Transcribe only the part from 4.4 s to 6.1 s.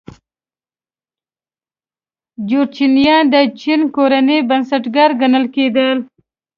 بنسټګر ګڼل کېدل.